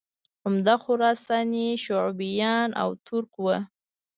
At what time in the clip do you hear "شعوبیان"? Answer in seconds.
1.83-2.69